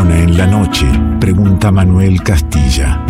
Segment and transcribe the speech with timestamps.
[0.00, 0.86] en la noche?
[1.20, 3.04] Pregunta Manuel Castilla.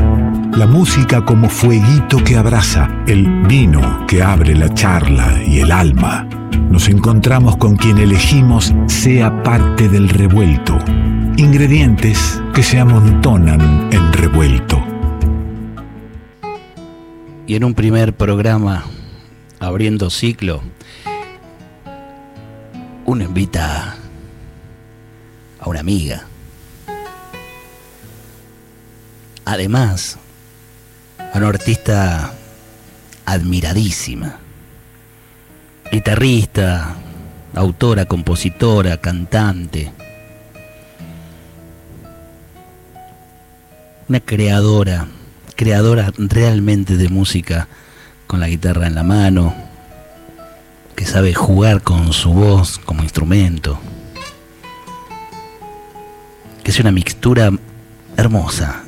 [0.56, 6.28] La música como fueguito que abraza, el vino que abre la charla y el alma.
[6.70, 10.76] Nos encontramos con quien elegimos sea parte del revuelto.
[11.36, 14.82] Ingredientes que se amontonan en revuelto.
[17.46, 18.84] Y en un primer programa,
[19.60, 20.62] abriendo ciclo,
[23.04, 23.94] uno invita
[25.60, 26.26] a una amiga.
[29.44, 30.18] Además,
[31.34, 32.32] una artista
[33.24, 34.38] admiradísima,
[35.90, 36.94] guitarrista,
[37.54, 39.92] autora, compositora, cantante,
[44.08, 45.08] una creadora,
[45.56, 47.66] creadora realmente de música
[48.28, 49.54] con la guitarra en la mano,
[50.94, 53.78] que sabe jugar con su voz como instrumento,
[56.62, 57.50] que es una mixtura
[58.16, 58.84] hermosa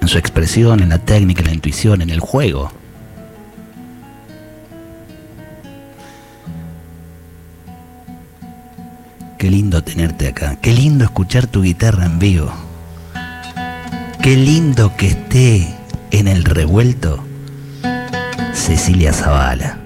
[0.00, 2.70] en su expresión, en la técnica, en la intuición, en el juego.
[9.38, 12.52] Qué lindo tenerte acá, qué lindo escuchar tu guitarra en vivo.
[14.22, 15.74] Qué lindo que esté
[16.10, 17.24] en el revuelto
[18.52, 19.78] Cecilia Zavala.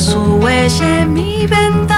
[0.00, 1.97] Su huella mi ventana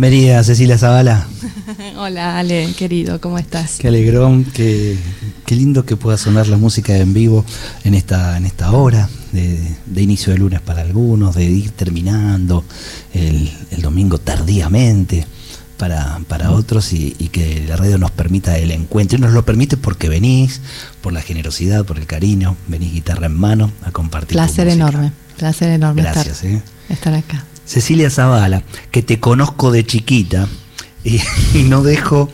[0.00, 1.26] Bienvenida Cecilia Zavala.
[1.98, 3.76] Hola Ale, querido, ¿cómo estás?
[3.78, 4.96] Qué alegrón, qué,
[5.44, 7.44] qué, lindo que pueda sonar la música en vivo
[7.84, 12.64] en esta, en esta hora de, inicio de lunes para algunos, de ir terminando
[13.12, 13.50] el,
[13.82, 15.26] domingo tardíamente
[15.76, 19.18] para, para otros y, que la radio nos permita el encuentro.
[19.18, 20.62] Y nos lo permite porque venís,
[21.02, 24.32] por la generosidad, por el cariño, venís guitarra en mano a compartir.
[24.32, 26.62] Placer enorme, placer enorme Gracias, estar, eh.
[26.88, 27.44] estar acá.
[27.70, 30.48] Cecilia Zavala, que te conozco de chiquita
[31.04, 31.20] y,
[31.68, 32.28] no dejo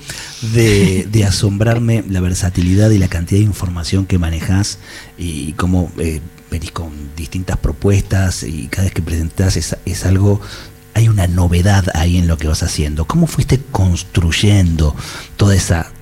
[0.55, 4.79] de, asombrarme la versatilidad y la cantidad de información que manejas
[5.19, 10.41] y cómo eh, venís con distintas propuestas y cada vez que presentás es, algo
[10.95, 13.05] hay una novedad ahí en lo que vas haciendo.
[13.05, 14.97] ¿Cómo fuiste construyendo
[15.37, 15.93] toda esa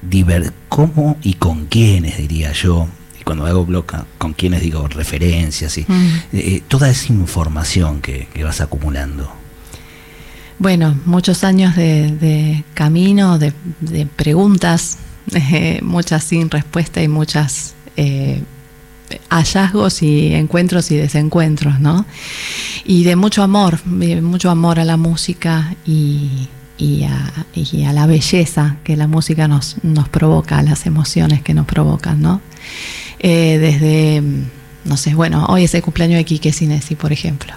[0.00, 2.86] diver cómo y con quiénes diría yo
[3.26, 3.86] cuando hago blog,
[4.18, 5.92] con quienes digo referencias y mm.
[5.92, 9.28] eh, eh, toda esa información que, vas acumulando.
[10.60, 13.52] Bueno, muchos años de, camino, de,
[14.14, 14.98] preguntas,
[15.34, 17.74] eh, muchas sin respuesta y muchas
[19.28, 22.06] hallazgos y encuentros y desencuentros, ¿no?
[22.84, 26.48] Y de mucho amor, mucho amor a la música y,
[27.02, 32.40] a, la belleza que la música nos, nos provoca, las emociones que nos provocan, ¿no?
[33.18, 34.22] Eh, desde,
[34.84, 37.52] no sé, bueno, hoy es el cumpleaños de Quique Sinesi, por ejemplo.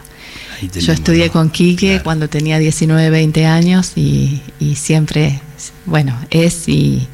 [0.61, 4.41] Yo estudié con Quique cuando tenía 19, 20 años y,
[4.75, 5.39] siempre,
[5.85, 7.07] bueno, es y,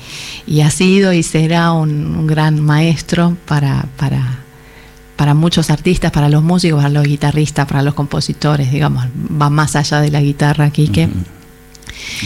[0.64, 4.40] ha sido y será un, gran maestro para, para,
[5.16, 9.06] para muchos artistas, para los músicos, para los guitarristas, para los compositores, digamos,
[9.40, 11.10] va más allá de la guitarra, Quique.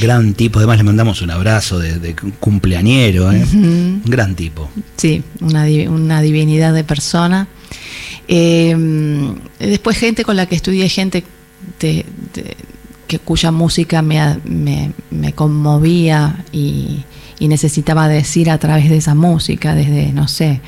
[0.01, 3.45] Gran tipo, además le mandamos un abrazo de, cumpleañero, ¿eh?
[3.53, 4.69] un gran tipo.
[4.97, 7.47] Sí, una, una divinidad de persona.
[8.27, 11.23] Em, después gente con la que estudié, gente
[11.79, 14.39] que cuya música me,
[15.09, 17.03] me, conmovía y,
[17.39, 20.61] y, necesitaba decir a través de esa música, desde, no sé,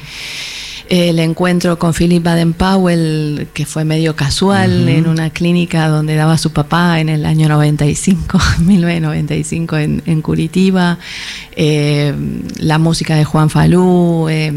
[0.92, 6.52] el encuentro con Philip Baden-Powell, que fue medio casual en una clínica donde daba su
[6.52, 11.00] papá en el año 95, 1995 en, en Curitiba,
[11.56, 12.14] eh,
[12.58, 14.52] la música de Juan Falú, eh,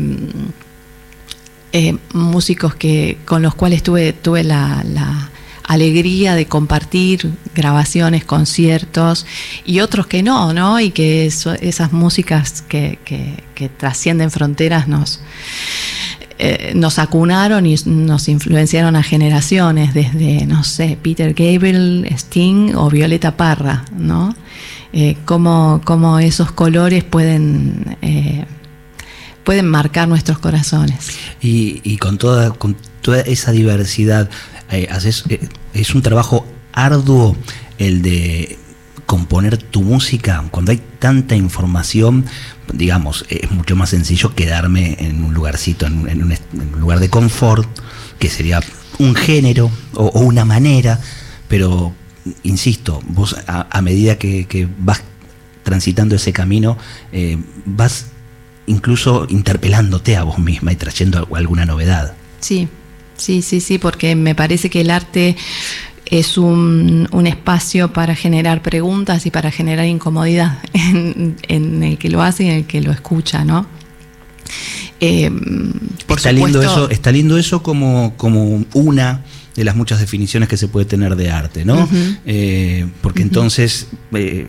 [1.72, 5.30] eh, músicos que, con los cuales tuve, tuve la,
[5.66, 9.24] alegría de compartir grabaciones, conciertos
[9.64, 10.78] y otros que no, ¿no?
[10.78, 12.98] Y que esas músicas que,
[13.54, 15.20] que trascienden fronteras nos,
[16.38, 22.90] eh, nos acunaron y nos influenciaron a generaciones, desde, no sé, Peter Gabriel, Sting o
[22.90, 24.34] Violeta Parra, ¿no?
[24.92, 25.80] Eh, cómo,
[26.20, 28.46] esos colores pueden, eh,
[29.44, 31.10] pueden marcar nuestros corazones.
[31.40, 34.28] Y, con, toda, con toda esa diversidad,
[34.70, 37.36] es un trabajo arduo
[37.78, 38.58] el de
[39.14, 42.24] componer tu música, cuando hay tanta información,
[42.72, 46.36] digamos, es mucho más sencillo quedarme en un lugarcito, en un,
[46.80, 47.68] lugar de confort,
[48.18, 48.60] que sería
[48.98, 50.98] un género o, una manera,
[51.46, 51.94] pero,
[52.42, 55.04] insisto, vos a, medida que, vas
[55.62, 56.76] transitando ese camino,
[57.12, 58.06] eh, vas
[58.66, 62.14] incluso interpelándote a vos misma y trayendo alguna novedad.
[62.40, 62.66] Sí,
[63.16, 65.36] sí, sí, sí, porque me parece que el arte
[66.18, 72.44] es un, espacio para generar preguntas y para generar incomodidad en, el que lo hace
[72.44, 73.66] y en el que lo escucha, ¿no?
[75.00, 75.30] Eh,
[76.08, 79.24] está, lindo eso, está lindo eso como, como una
[79.56, 81.88] de las muchas definiciones que se puede tener de arte, ¿no?
[82.24, 84.46] Eh, porque entonces, eh,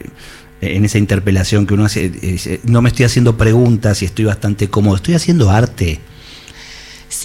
[0.62, 4.98] en esa interpelación que uno hace, no me estoy haciendo preguntas y estoy bastante cómodo,
[4.98, 6.00] estoy haciendo arte.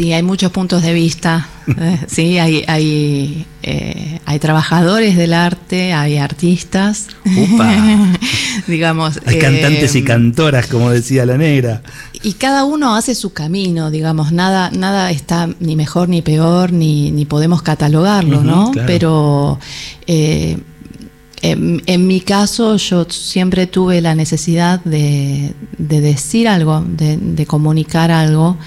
[0.00, 1.46] Sí, hay muchos puntos de vista.
[1.78, 7.06] Eh, sí, hay, hay, eh, hay trabajadores del arte, hay artistas.
[8.66, 9.20] digamos.
[9.24, 11.82] Hay cantantes y eh, cantoras, como decía la negra.
[12.24, 14.32] Y cada uno hace su camino, digamos.
[14.32, 18.72] Nada, nada está ni mejor ni peor, ni, ni podemos catalogarlo, ¿no?
[18.84, 19.60] Pero
[21.42, 28.58] en, mi caso, yo siempre tuve la necesidad de, decir algo, de, comunicar algo,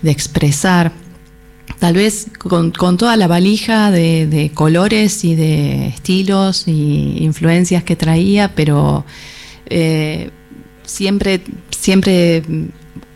[0.00, 0.92] de expresar.
[1.78, 8.54] Tal vez con, toda la valija de, colores y de estilos y influencias que traía,
[8.54, 9.04] pero
[9.66, 10.30] eh,
[10.84, 12.42] siempre, siempre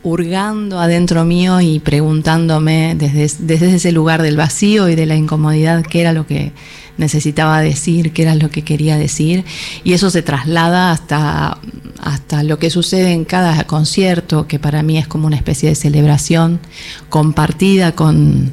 [0.08, 5.84] hurgando adentro mío y preguntándome desde, desde ese lugar del vacío y de la incomodidad
[5.84, 6.52] qué era lo que
[6.98, 9.44] necesitaba decir, qué era lo que quería decir,
[9.84, 11.58] y eso se traslada hasta,
[12.02, 15.74] hasta lo que sucede en cada concierto, que para mí es como una especie de
[15.76, 16.60] celebración
[17.08, 18.52] compartida con,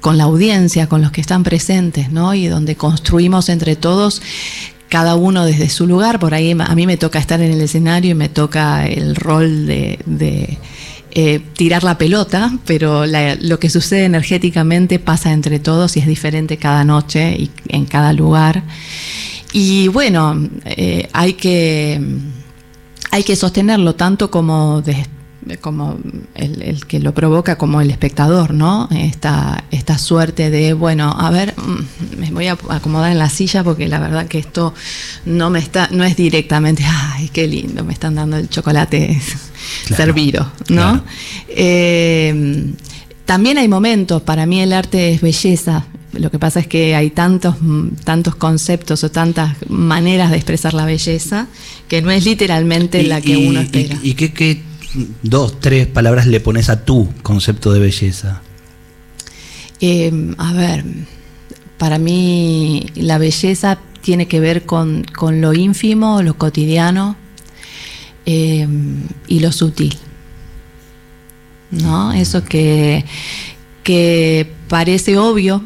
[0.00, 2.34] con la audiencia, con los que están presentes, ¿no?
[2.34, 4.22] Y donde construimos entre todos
[4.94, 8.12] cada uno desde su lugar, por ahí a mí me toca estar en el escenario
[8.12, 10.58] y me toca el rol de,
[11.10, 16.58] eh, tirar la pelota, pero lo que sucede energéticamente pasa entre todos y es diferente
[16.58, 18.62] cada noche y en cada lugar.
[19.52, 22.00] Y bueno, eh, hay que
[23.10, 24.80] hay que sostenerlo tanto como
[25.60, 25.98] como
[26.34, 28.88] el, que lo provoca como el espectador, ¿no?
[28.90, 33.62] Esta, esta suerte de, bueno, a ver, mm, me voy a acomodar en la silla
[33.62, 34.74] porque la verdad que esto
[35.26, 39.20] no me está, no es directamente, ay, qué lindo, me están dando el chocolate
[39.96, 41.04] servido, ¿no?
[41.48, 42.72] Eh,
[43.24, 45.86] también hay momentos, para mí el arte es belleza,
[46.18, 47.56] lo que pasa es que hay tantos,
[48.04, 51.48] tantos conceptos o tantas maneras de expresar la belleza
[51.88, 53.98] que no es literalmente la que uno espera.
[54.02, 54.62] ¿Y, qué,
[55.22, 58.42] dos, tres palabras le pones a tu concepto de belleza?
[59.80, 60.84] Em, a ver,
[61.78, 65.06] para mí la belleza tiene que ver con,
[65.40, 67.16] lo ínfimo, lo cotidiano
[68.26, 69.96] em, y lo sutil.
[71.70, 72.12] ¿No?
[72.12, 73.04] Eso que,
[73.82, 75.64] que parece obvio,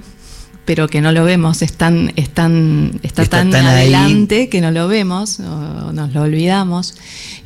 [0.69, 5.93] pero que no lo vemos, es tan, está, tan, adelante que no lo vemos, o
[5.95, 6.95] nos lo olvidamos,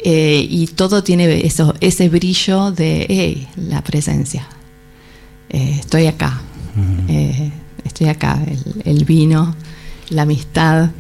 [0.01, 4.49] eh, y todo tiene eso, ese brillo de la presencia.
[5.51, 6.41] Eh, estoy acá,
[7.07, 7.53] eh,
[7.85, 8.43] estoy acá,
[8.85, 9.55] el, vino,
[10.09, 10.91] la amistad,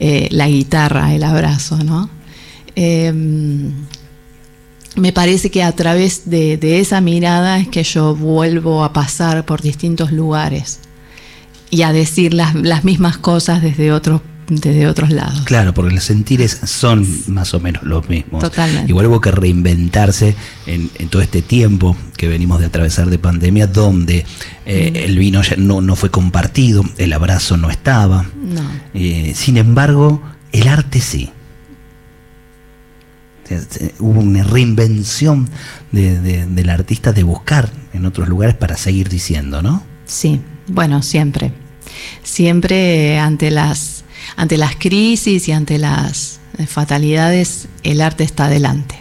[0.00, 2.10] la guitarra, el abrazo, ¿no?
[4.96, 9.44] me parece que a través de, de esa mirada es que yo vuelvo a pasar
[9.44, 10.80] por distintos lugares
[11.70, 15.42] y a decir las, las mismas cosas desde otros desde otros lados.
[15.44, 18.42] Claro, porque los sentires son más o menos los mismos.
[18.42, 18.90] Totalmente.
[18.90, 20.34] Igual hubo que reinventarse
[20.66, 24.24] en, todo este tiempo que venimos de atravesar de pandemia, donde
[24.66, 24.96] eh, mm.
[24.96, 28.26] el vino ya no, no fue compartido, el abrazo no estaba.
[28.34, 28.62] No.
[28.94, 30.22] Eh, sin embargo,
[30.52, 31.30] el arte sí.
[33.98, 35.48] hubo una reinvención
[35.92, 39.82] del artista de buscar en otros lugares para seguir diciendo, ¿no?
[40.06, 41.52] Sí, bueno, siempre.
[42.22, 44.04] Siempre ante las,
[44.36, 48.96] ante las crisis y ante las fatalidades, el arte está adelante.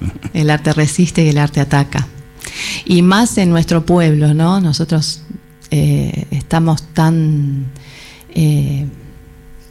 [0.34, 2.06] El arte resiste y el arte ataca.
[2.84, 4.60] Y más en nuestro pueblo, ¿no?
[4.60, 5.22] Nosotros
[5.70, 7.66] eh, estamos tan,
[8.34, 8.86] eh,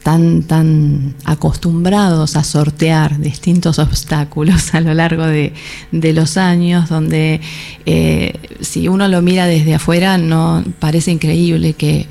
[0.06, 5.52] tan, tan acostumbrados a sortear distintos obstáculos a lo largo de,
[5.90, 7.40] los años, donde
[7.86, 12.06] eh, si uno lo mira desde afuera, no parece increíble que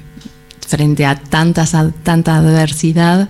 [0.67, 1.73] frente a tantas,
[2.03, 3.29] tanta adversidad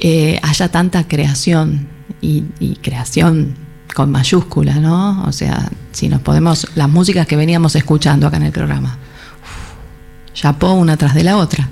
[0.00, 1.86] eh, haya tanta creación
[2.20, 2.42] y,
[2.82, 3.54] creación
[3.94, 5.22] con mayúscula, ¿no?
[5.22, 8.98] O sea, si nos podemos, las músicas que veníamos escuchando acá en el programa,
[10.34, 11.68] ya una tras de la otra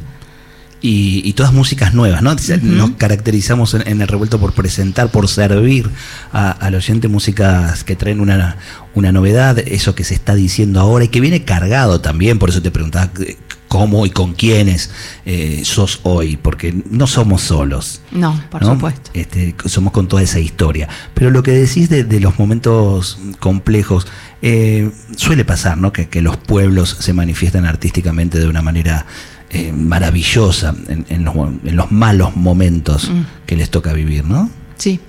[0.80, 2.34] y, todas músicas nuevas, ¿no?
[2.62, 5.90] Nos caracterizamos en, el revuelto por presentar, por servir
[6.32, 8.56] al oyente músicas que traen una,
[8.94, 12.62] una novedad, eso que se está diciendo ahora y que viene cargado también, por eso
[12.62, 13.36] te preguntaba eh,
[13.68, 14.90] cómo y con quiénes
[15.26, 18.00] eh, sos hoy, porque no somos solos.
[18.10, 19.10] No, por supuesto.
[19.14, 20.88] Este, somos con toda esa historia.
[21.14, 24.06] Pero lo que decís de, los momentos complejos,
[24.42, 25.92] eh, suele pasar, ¿no?
[25.92, 29.06] Que, que los pueblos se manifiestan artísticamente de una manera
[29.50, 33.22] eh, maravillosa en, los, malos momentos mm.
[33.46, 34.50] que les toca vivir, ¿no?
[34.76, 35.00] Sí,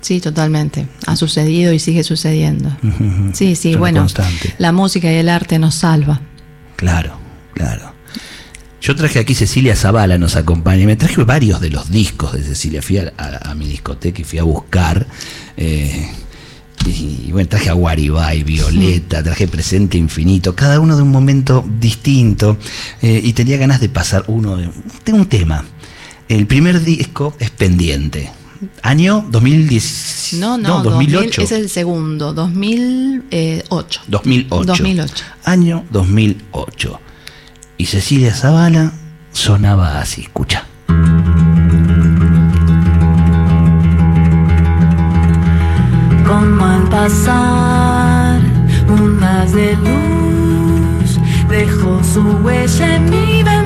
[0.00, 0.86] sí, totalmente.
[1.06, 2.76] Ha sucedido y sigue sucediendo.
[3.32, 4.06] Sí, sí, bueno,
[4.58, 6.20] la música y el arte nos salva.
[6.76, 7.14] Claro,
[7.54, 7.94] claro.
[8.80, 12.42] Yo traje aquí Cecilia Zavala, nos acompaña, y me traje varios de los discos de
[12.42, 12.80] Cecilia.
[12.80, 15.06] Fui a, mi discoteca y fui a buscar.
[15.56, 16.10] Eh,
[16.86, 22.56] y, bueno, traje a Guaribay, Violeta, traje Presente Infinito, cada uno de un momento distinto.
[23.02, 24.70] Eh, y tenía ganas de pasar uno de.
[25.04, 25.64] Tengo un tema.
[26.28, 28.30] El primer disco es pendiente.
[28.82, 30.36] Año 2010.
[30.38, 31.42] No, no, 2008.
[31.42, 34.02] es el segundo, 2008.
[34.06, 34.66] 2008.
[34.66, 35.24] 2008.
[35.44, 37.00] Año 2008.
[37.78, 38.92] Y Cecilia Zavala
[39.32, 40.66] sonaba así, escucha.
[46.90, 48.40] Pasar.
[48.88, 51.18] Un haz de luz
[51.48, 53.59] dejó su huella en mi ventana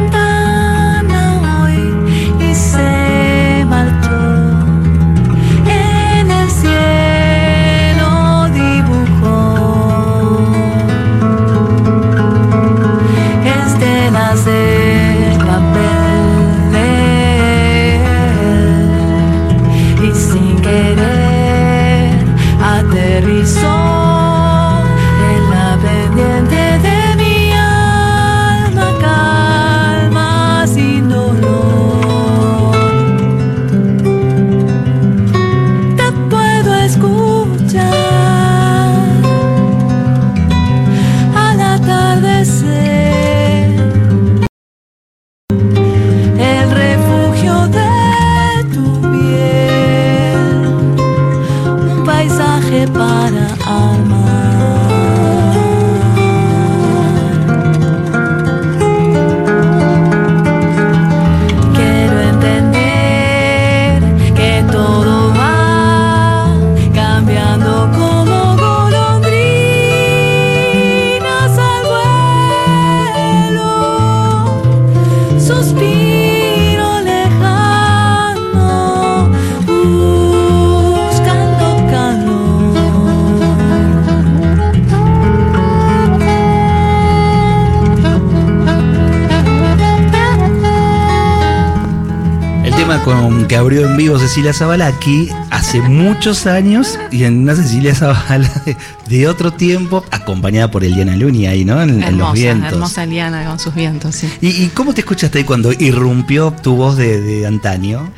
[93.64, 98.76] abrió en vivo Cecilia Zavala aquí hace muchos años y en una Cecilia Zavala de,
[99.08, 101.80] de otro tiempo, acompañada por Eliana Luni ahí, ¿no?
[101.82, 102.72] En, en los Hermosa, vientos.
[102.72, 104.28] hermosa Liana con sus vientos, sí.
[104.42, 108.10] ¿Y, y cómo te escuchaste ahí cuando irrumpió tu voz de, de antaño?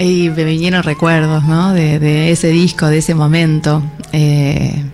[0.00, 1.72] Y me vinieron recuerdos, ¿no?
[1.72, 3.82] De, de ese disco, de ese momento.
[4.12, 4.84] eh,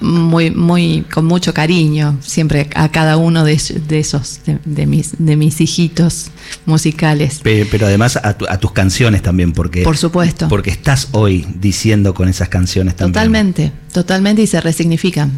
[0.00, 5.12] muy, muy, con mucho cariño, siempre a cada uno de, de esos, de, de mis,
[5.18, 6.26] de mis hijitos
[6.66, 7.40] musicales.
[7.42, 10.48] Pe- Pero además a, tu- a tus canciones también, porque, Por supuesto.
[10.48, 13.12] porque estás hoy diciendo con esas canciones también.
[13.14, 15.30] Totalmente, totalmente y se resignifican.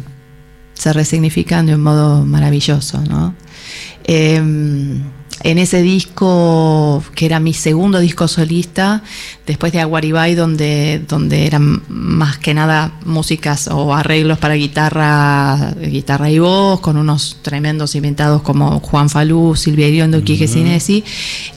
[0.73, 3.35] Se resignifican de un modo maravilloso, ¿no?
[4.05, 4.41] Eh,
[5.43, 9.03] en ese disco, que era mi segundo disco solista,
[9.45, 16.29] después de Aguaribay, donde, donde eran más que nada músicas o arreglos para guitarra, guitarra
[16.29, 21.03] y voz, con unos tremendos inventados como Juan Falú, Silvia Iriondo, Quique Sinesi.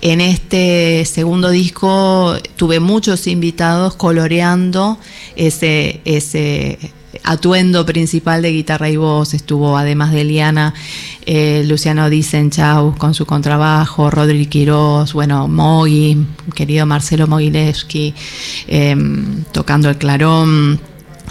[0.00, 4.98] En este segundo disco tuve muchos invitados coloreando
[5.36, 6.78] ese, ese
[7.24, 9.34] atuendo principal de guitarra y voz.
[9.34, 10.74] Estuvo además de Eliana,
[11.26, 18.14] eh, Luciano Dizenchau con su contrabajo, Rodri Quirós, bueno, Mogi, querido Marcelo Mogilevsky,
[18.68, 18.96] eh,
[19.52, 20.80] tocando el clarón,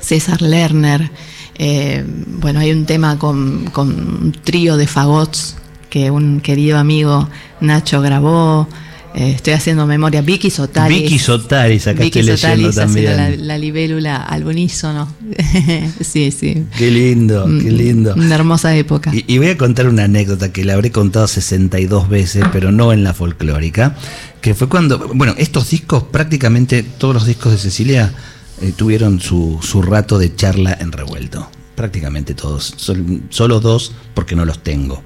[0.01, 1.11] César Lerner.
[1.55, 5.57] eh, bueno, hay un tema con, con un trío de fagots
[5.89, 8.67] que un querido amigo Nacho grabó.
[9.13, 10.21] Eh, estoy haciendo memoria.
[10.21, 11.01] Vicky Sotalis.
[11.03, 13.17] Vicky Sotalis, acá Vicky estoy leyendo Sotalis también.
[13.17, 15.13] la, la libélula al unísono.
[16.01, 16.65] sí, sí.
[16.77, 18.13] Qué lindo, qué Mm, lindo.
[18.15, 19.11] Una hermosa época.
[19.13, 22.93] Y, y voy a contar una anécdota que la habré contado 62 veces, pero no
[22.93, 23.95] en la folclórica,
[24.39, 28.13] que fue cuando, bueno, estos discos, prácticamente todos los discos de Cecilia
[28.61, 31.49] eh, tuvieron su, su rato de charla en revuelto.
[31.75, 32.73] Prácticamente todos.
[32.77, 35.03] Sol- solo dos porque no los tengo.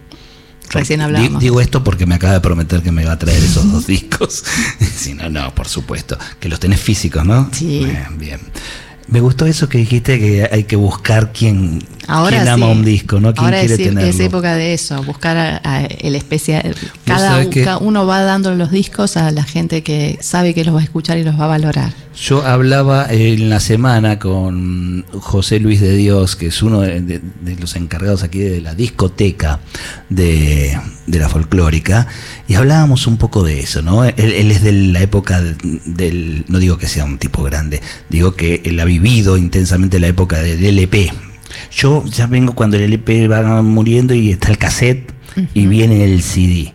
[0.72, 1.42] Recién hablábamos.
[1.42, 4.44] Digo esto porque me acaba de prometer que me va a traer esos dos discos.
[4.96, 6.18] Si no, no, por supuesto.
[6.40, 7.50] Que los tenés físicos, ¿no?
[7.52, 7.80] Sí.
[7.86, 8.40] Bien, bien.
[9.08, 12.72] Me gustó eso que dijiste que hay que buscar quién, Ahora quién ama sí.
[12.72, 13.34] un disco, ¿no?
[13.36, 14.10] ¿Quién Ahora quiere es, tenerlo?
[14.10, 16.76] es época de eso, buscar a- a el especial.
[17.06, 20.80] Cada, cada uno va dando los discos a la gente que sabe que los va
[20.80, 21.94] a escuchar y los va a valorar.
[22.18, 27.22] Yo hablaba en la semana con José Luis de Dios, que es uno de, de-
[27.42, 29.60] de los encargados aquí de la discoteca
[30.10, 32.08] de, de la folclórica,
[32.48, 34.06] y hablábamos un poco de eso, ¿no?
[34.06, 37.82] Él, él es de la época de- del, no digo que sea un tipo grande,
[38.10, 41.12] digo que él ha vivido intensamente la época del LP.
[41.72, 45.12] Yo ya vengo cuando el LP va muriendo y está el cassette
[45.54, 46.74] y viene el CD.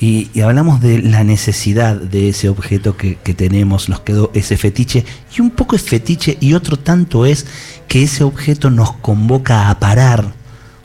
[0.00, 5.04] Y, hablamos de la necesidad de ese objeto que, tenemos, nos quedó ese fetiche,
[5.36, 7.46] y un poco es fetiche y otro tanto es
[7.86, 10.32] que ese objeto nos convoca a parar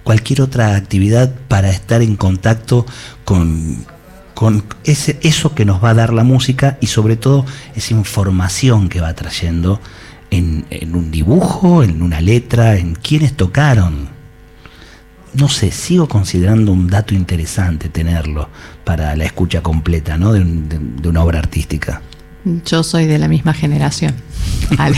[0.03, 2.85] cualquier otra actividad para estar en contacto
[3.23, 3.85] con,
[4.33, 8.89] con ese, eso que nos va a dar la música y sobre todo esa información
[8.89, 9.79] que va trayendo
[10.29, 14.09] en, en un dibujo, en una letra, en quienes tocaron.
[15.33, 18.49] No sé, sigo considerando un dato interesante tenerlo
[18.85, 20.31] para la escucha completa, ¿no?
[20.33, 22.01] De, un- de- de una obra artística.
[22.65, 24.13] Yo soy de la misma generación.
[24.77, 24.97] Ale.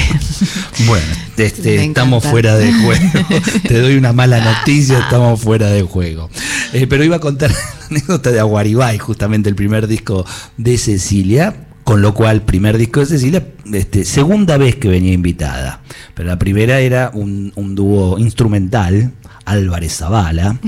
[0.86, 1.06] Bueno,
[1.38, 3.06] este, estamos fuera de juego.
[3.68, 6.30] Te doy una mala noticia, estamos fuera de juego.
[6.74, 10.26] Eh, pero iba a contar la anécdota de Aguaribay, justamente el primer disco
[10.58, 11.56] de Cecilia.
[11.86, 15.80] Con lo cual, primer disco de Cecilia, este, segunda vez que venía invitada.
[16.16, 19.14] Pero la primera era un, un dúo instrumental,
[19.48, 20.60] Álvarez Zavala,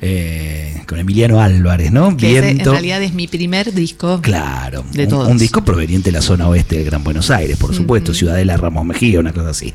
[0.00, 2.16] eh, con Emiliano Álvarez, ¿no?
[2.16, 4.20] que ese en realidad es mi primer disco.
[4.22, 5.28] Claro, De un, todos.
[5.28, 8.86] un disco proveniente de la zona oeste del Gran Buenos Aires, por supuesto, Ciudadela Ramos
[8.86, 9.74] Mejía, una cosa así.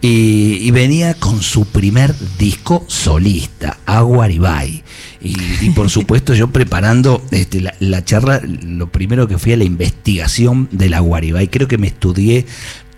[0.00, 4.82] Y, y venía con su primer disco solista, Aguaribay.
[5.20, 9.56] Y, y por supuesto yo preparando este, la, la charla, lo primero que fui a
[9.58, 12.46] la investigación del Aguaribay, creo que me estudié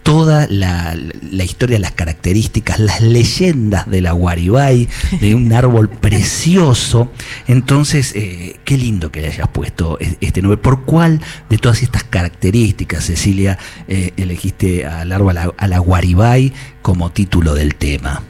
[0.03, 0.97] toda la,
[1.31, 4.89] la historia, las características, las leyendas del Aguaribay,
[5.21, 7.11] de un árbol precioso.
[7.47, 10.57] Entonces, eh, qué lindo que le hayas puesto e- este nombre.
[10.59, 13.59] ¿Por cuál de todas estas características, Cecilia,
[13.89, 18.23] eh, elegiste al árbol, al- al Aguaribay, como título del tema?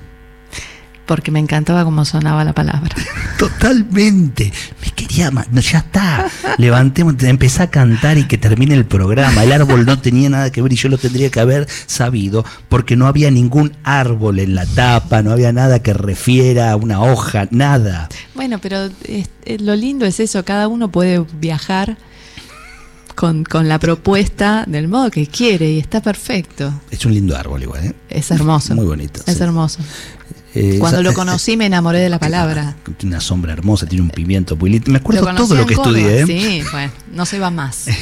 [1.10, 2.94] Porque me encantaba cómo sonaba la palabra.
[3.36, 4.52] Totalmente.
[4.80, 5.28] Me quería.
[5.52, 6.26] ya está.
[6.56, 9.42] Levantemos, empecé a cantar y que termine el programa.
[9.42, 12.94] El árbol no tenía nada que ver y yo lo tendría que haber sabido porque
[12.94, 17.48] no había ningún árbol en la tapa, no había nada que refiera a una hoja,
[17.50, 18.08] nada.
[18.36, 21.96] Bueno, pero es- eh, lo lindo es eso, cada uno puede viajar
[23.20, 26.72] con, con la propuesta del modo que quiere y está perfecto.
[26.90, 27.92] Es un lindo árbol igual, ¿eh?
[28.08, 28.74] Es hermoso.
[28.74, 29.20] Muy bonito.
[29.26, 29.42] Es sí.
[29.42, 29.80] hermoso.
[30.54, 32.76] Eh, Cuando esa- lo conocí me enamoré de la palabra.
[32.96, 34.90] Tiene una sombra hermosa, tiene un pimiento muy lindo.
[34.90, 35.98] Me acuerdo Lo todo lo que Córdoba.
[36.00, 36.62] estudié, ¿eh?
[36.62, 37.84] Sí, bueno, no se va más.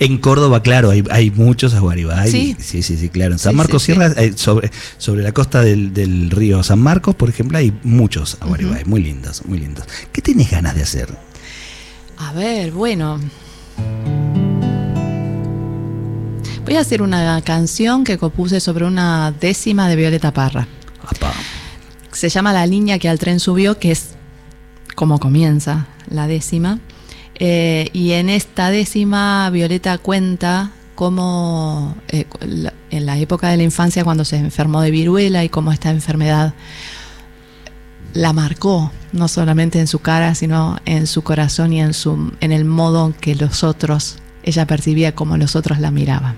[0.00, 2.28] En Córdoba, claro, hay, hay muchos aguaribay.
[2.30, 2.56] Sí.
[2.58, 3.34] sí, sí, sí, claro.
[3.34, 3.98] En San Sí, Marcos sí, sí.
[3.98, 8.36] Sierra, eh, sobre, sobre la costa del, del río San Marcos, por ejemplo, hay muchos
[8.40, 9.84] aguaribay, muy lindos, muy lindos.
[10.10, 11.08] ¿Qué tenés ganas de hacer?
[12.16, 13.20] A ver, bueno.
[16.64, 20.66] Voy a hacer una canción que compuse sobre una décima de Violeta Parra.
[21.06, 21.32] Apá.
[22.12, 24.10] Se llama La niña que al tren subió, que es
[24.94, 26.78] como comienza la décima.
[27.34, 33.62] Eh, y en esta décima, Violeta cuenta cómo eh, la- en la época de la
[33.64, 36.54] infancia, cuando se enfermó de viruela y cómo esta enfermedad
[38.14, 42.52] la marcó, no solamente en su cara, sino en su corazón y en, su, en
[42.52, 46.36] el modo en que los otros, ella percibía como los otros la miraban.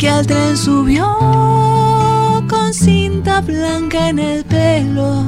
[0.00, 1.04] Que al tren subió
[2.48, 5.26] con cinta blanca en el pelo,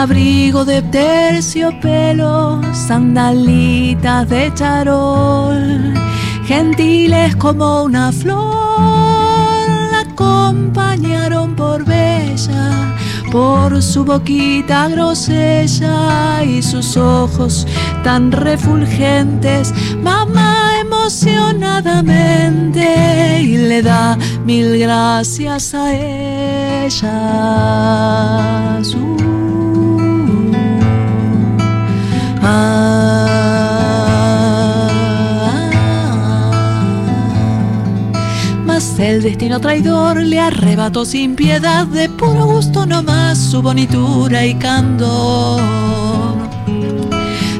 [0.00, 5.92] abrigo de terciopelo, sandalitas de charol,
[6.46, 12.96] gentiles como una flor, la acompañaron por bella,
[13.30, 17.66] por su boquita grosella y sus ojos
[18.02, 27.10] tan refulgentes, mamá emocionadamente y le da mil gracias a ella.
[39.10, 45.60] El destino traidor le arrebató sin piedad de puro gusto nomás su bonitura y candor.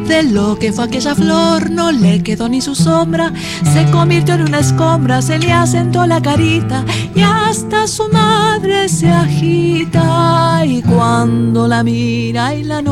[0.06, 3.32] De lo que fue aquella flor no le quedó ni su sombra,
[3.72, 9.08] se convirtió en una escombra, se le asentó la carita y hasta su madre se
[9.08, 12.82] agita y cuando la mira y la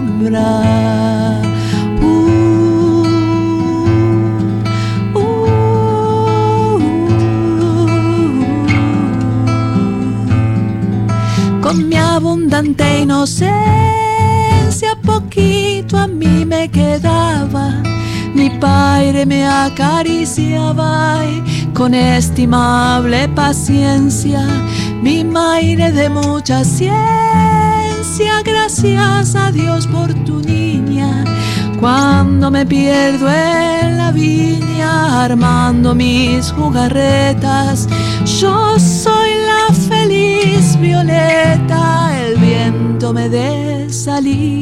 [0.00, 1.42] nombra.
[2.00, 2.06] uh,
[5.14, 5.20] uh,
[11.60, 13.50] con mi abundante inocencia
[15.04, 17.82] poquito a mí me quedaba.
[18.34, 21.42] Mi padre me acariciaba y
[21.74, 24.46] con estimable paciencia.
[25.02, 27.59] Mi madre de mucha ciencia,
[28.44, 31.24] gracias a Dios por tu niña.
[31.78, 37.88] Cuando me pierdo en la viña armando mis jugarretas,
[38.40, 44.60] yo soy la feliz violeta, el viento me desaliña.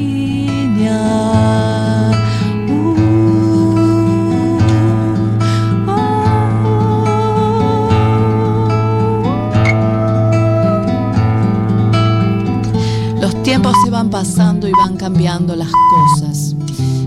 [13.61, 16.55] Tiempos se van pasando y van cambiando las cosas.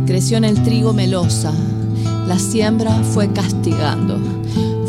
[0.06, 1.54] Creció en el trigo melosa,
[2.28, 4.20] la siembra fue castigando,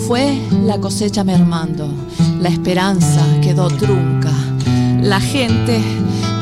[0.09, 1.89] fue la cosecha mermando,
[2.41, 4.33] la esperanza quedó trunca.
[5.03, 5.81] La gente,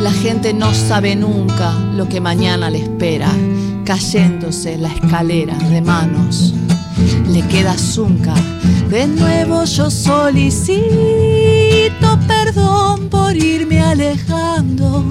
[0.01, 3.31] la gente no sabe nunca lo que mañana le espera,
[3.85, 6.55] cayéndose la escalera de manos.
[7.29, 8.35] Le queda zunca.
[8.89, 10.81] De nuevo yo solicito
[12.27, 15.05] perdón por irme alejando.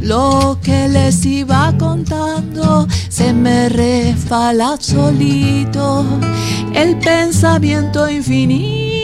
[0.00, 6.04] Lo que les iba contando se me refala solito.
[6.74, 9.02] El pensamiento infinito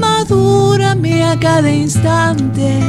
[0.00, 2.80] madúrame a cada instante.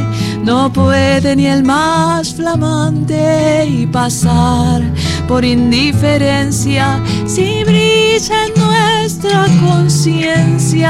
[0.43, 4.81] No puede ni el más flamante y pasar
[5.27, 7.86] por indiferencia si brilla
[8.17, 10.89] en nuestra conciencia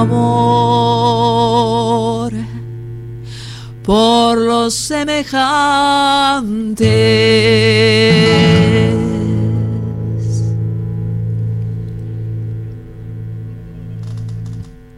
[0.00, 0.72] amor
[3.82, 5.28] por los semejantes.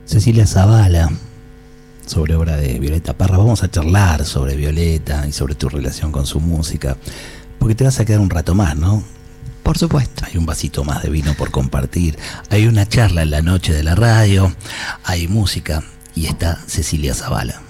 [0.05, 1.11] Cecilia Zavala,
[2.07, 3.39] sobre obra de Violeta Parra.
[3.39, 6.97] Vamos a charlar sobre Violeta y sobre tu relación con su música,
[7.59, 9.03] porque te vas a quedar un rato más, ¿no?
[9.71, 10.25] Por supuesto.
[10.27, 12.19] Hay un vasito más de vino por compartir,
[12.51, 14.53] hay una charla en la noche de la radio,
[15.05, 15.85] hay música
[16.17, 17.63] y está Cecilia Zavala.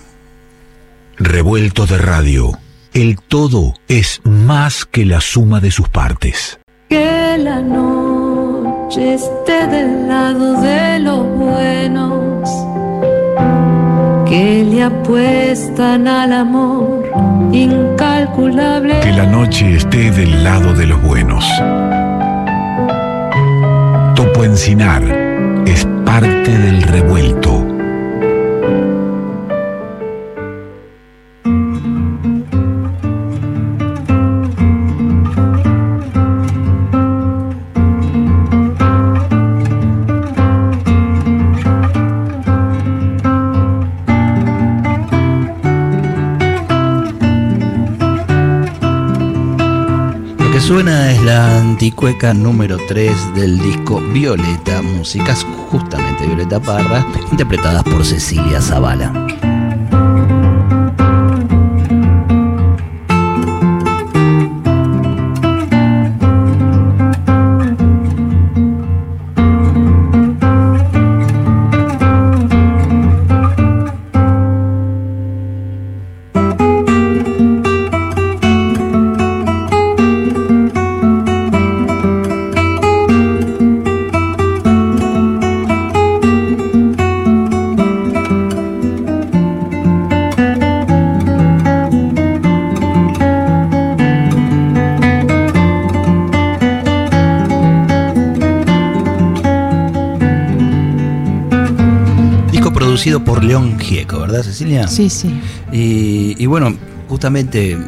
[1.18, 2.58] Revuelto de radio.
[2.94, 6.58] El todo es más que la suma de sus partes.
[6.88, 12.29] Que la noche esté del lado de los buenos.
[14.30, 17.02] Que le apuestan al amor
[17.52, 19.00] incalculable.
[19.00, 21.44] Que la noche esté del lado de los buenos.
[24.14, 25.02] Topo Encinar
[25.66, 27.79] es parte del revuelto.
[51.80, 59.49] Anticueca número 3 del disco Violeta, músicas justamente Violeta Parra, interpretadas por Cecilia Zavala.
[103.00, 104.86] Producido por León Gieco, ¿verdad, Cecilia?
[104.86, 105.40] Sí, sí.
[105.72, 106.76] Y, bueno,
[107.08, 107.78] justamente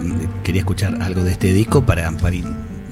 [0.42, 2.36] quería escuchar algo de este disco para, para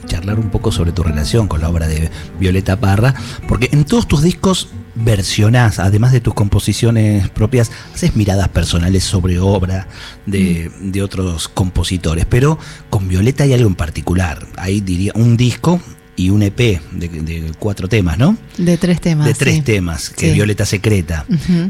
[0.05, 3.15] charlar un poco sobre tu relación con la obra de Violeta Parra,
[3.49, 9.39] porque en todos tus discos versionás, además de tus composiciones propias, haces miradas personales sobre
[9.39, 9.87] obra
[10.27, 10.91] de, mm.
[10.91, 12.59] de, otros compositores, pero
[12.91, 14.47] con Violeta hay algo en particular.
[14.59, 15.81] Ahí diría un disco
[16.21, 16.59] y un EP
[16.93, 18.37] de, cuatro temas, ¿no?
[18.59, 19.27] De tres temas.
[19.27, 21.25] De tres temas, que Violeta Secreta.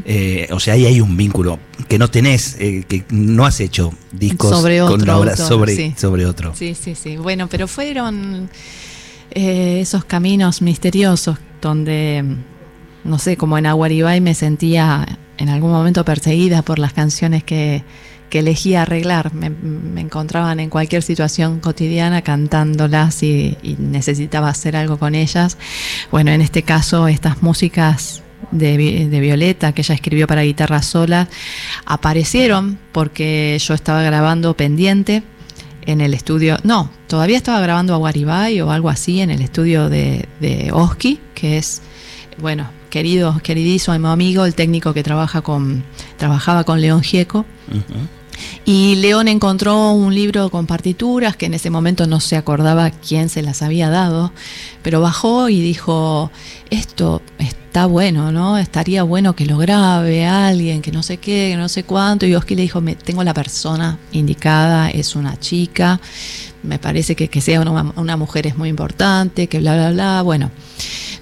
[0.05, 3.93] Eh, o sea, ahí hay un vínculo que no tenés, eh, que no has hecho
[4.11, 6.53] discos sobre otro, con obra sobre, sobre otro.
[6.53, 7.15] Sí, sí, sí.
[7.15, 8.49] Bueno, pero fueron
[9.31, 12.25] eh, esos caminos misteriosos donde,
[13.05, 17.83] no sé, como en Aguaribay me sentía en algún momento perseguida por las canciones que
[18.31, 19.33] que elegía arreglar.
[19.35, 19.51] Me,
[20.01, 25.57] encontraban en cualquier situación cotidiana cantándolas y, necesitaba hacer algo con ellas.
[26.09, 28.77] Bueno, en este caso, estas músicas de,
[29.19, 31.27] Violeta, que ella escribió para guitarra sola,
[31.85, 35.23] aparecieron porque yo estaba grabando pendiente
[35.85, 39.89] en el estudio, no, todavía estaba grabando a Guaribay o algo así en el estudio
[39.89, 41.81] de, Oski, que es,
[42.37, 45.83] bueno, querido, queridísimo amigo, el técnico que trabaja con,
[46.17, 47.45] trabajaba con León Gieco.
[48.65, 53.29] Y León encontró un libro con partituras que en ese momento no se acordaba quién
[53.29, 54.31] se las había dado,
[54.83, 56.31] pero bajó y dijo,
[56.69, 58.57] esto está bueno, ¿no?
[58.57, 62.25] Estaría bueno que lo grabe alguien, que no sé qué, que no sé cuánto.
[62.25, 65.99] Y Oski le dijo, me, tengo la persona indicada, es una chica,
[66.63, 70.21] me parece que, que sea una, mujer es muy importante, que bla, bla, bla.
[70.21, 70.51] Bueno,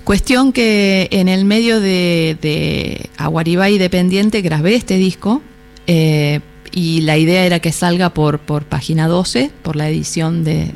[0.03, 5.41] cuestión que en el medio de, de Aguaribay Dependiente grabé este disco.
[5.87, 10.71] Eh, y la idea era que salga por, por página 12, por la edición de,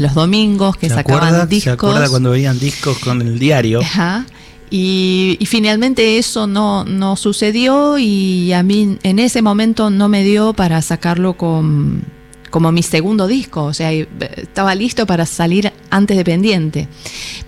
[0.00, 1.64] los domingos, que sacaban discos.
[1.64, 3.80] ¿Se acuerda cuando veían discos con el diario?
[3.80, 4.26] Ajá.
[4.70, 10.52] Y, finalmente eso no, no sucedió y a mí en ese momento no me dio
[10.52, 12.02] para sacarlo con,
[12.50, 16.88] como mi segundo disco, o sea, estaba listo para salir antes de pendiente.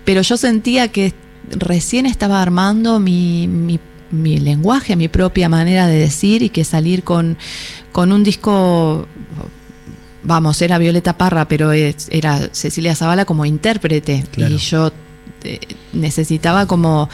[0.03, 1.13] Pero yo sentía que
[1.51, 3.79] recién estaba armando mi, mi
[4.11, 7.37] mi lenguaje, mi propia manera de decir y que salir con,
[7.91, 9.07] con un disco,
[10.23, 14.23] vamos, era Violeta Parra, pero era Cecilia Zavala como intérprete.
[14.37, 14.91] Y yo
[15.43, 15.59] eh,
[15.93, 17.09] necesitaba como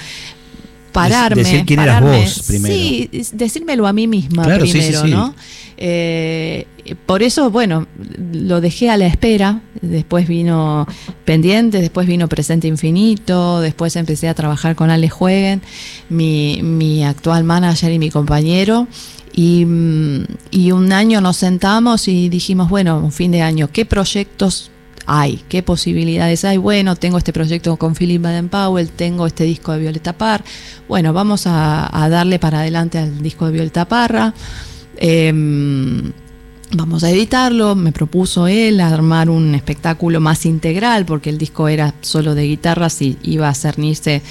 [0.91, 1.43] pararme.
[1.43, 2.75] Decir quién eras vos primero.
[2.75, 5.35] Sí, decírmelo a mí misma primero, ¿no?
[5.77, 6.65] Eh,
[7.05, 7.87] por eso, bueno,
[8.33, 9.61] lo dejé a la espera.
[9.81, 10.87] Después vino
[11.23, 15.61] Pendiente, después vino Presente Infinito, después empecé a trabajar con Ale Jueguen,
[16.09, 18.87] mi, mi actual manager y mi compañero.
[19.33, 23.85] Y, mm, y, un año nos sentamos y dijimos, bueno, un fin de año, ¿qué
[23.85, 24.71] proyectos
[25.07, 25.43] hay?
[25.49, 26.57] ¿Qué posibilidades hay?
[26.57, 30.43] Bueno, tengo este proyecto con Philip Baden Powell, tengo este disco de Violeta Parra.
[30.87, 34.33] Bueno, vamos a, darle para adelante al disco de Violeta Parra.
[34.97, 36.11] Em,
[36.71, 41.93] vamos a editarlo, me propuso él armar un espectáculo más integral, porque el disco era
[42.01, 44.21] solo de guitarras y iba a cernirse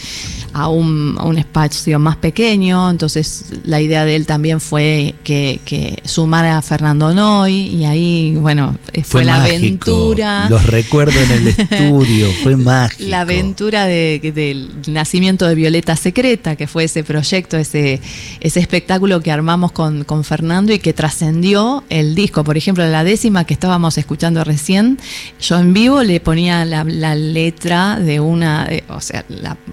[0.52, 5.60] a un, a un espacio más pequeño, entonces la idea de él también fue que,
[5.64, 9.56] que sumara a Fernando Noy, y ahí, bueno, fue, la mágico.
[9.56, 10.48] aventura.
[10.50, 13.08] Los recuerdo en el estudio, fue mágico.
[13.08, 18.00] La aventura de- del nacimiento de Violeta Secreta, que fue ese proyecto, ese,
[18.40, 22.25] ese espectáculo que armamos con, con Fernando y que trascendió el disco.
[22.32, 24.98] Por ejemplo, la décima que estábamos escuchando recién,
[25.40, 26.84] yo en vivo le ponía la,
[27.14, 29.24] letra de una, de- o sea,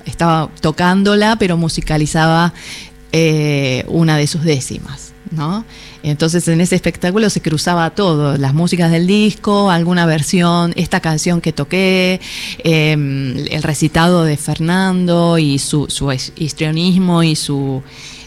[0.06, 2.54] estaba tocándola, pero musicalizaba
[3.12, 5.66] eh, una de sus décimas, ¿no?
[6.02, 11.40] Entonces en ese espectáculo se cruzaba todo, las músicas del disco, alguna versión, esta canción
[11.40, 12.20] que toqué,
[12.64, 12.92] eh,
[13.52, 17.82] el recitado de Fernando y su, su his- histrionismo y su,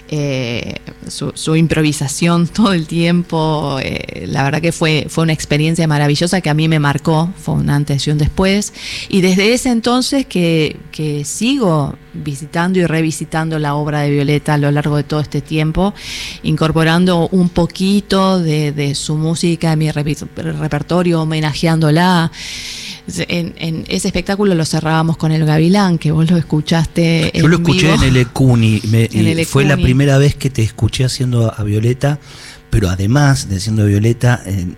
[0.08, 0.76] eh,
[1.08, 3.78] su, improvisación todo el tiempo.
[3.82, 7.54] eh, la verdad que fue, fue una experiencia maravillosa que a mí me marcó, fue
[7.54, 8.72] un antes y un después.
[9.08, 14.58] Y desde ese entonces que, que sigo visitando y revisitando la obra de Violeta a
[14.58, 15.94] lo largo de todo este tiempo,
[16.42, 22.30] incorporando un poquito de, su música en mi repertorio, homenajeándola.
[23.28, 27.30] En, en ese espectáculo lo cerrábamos con el Gavilán, que vos lo escuchaste.
[27.34, 28.02] Yo lo escuché vivo.
[28.02, 31.52] en el Ecuni, me- En el y fue la primera vez que te escuché haciendo
[31.56, 32.18] a Violeta,
[32.70, 34.76] pero además de haciendo a Violeta en,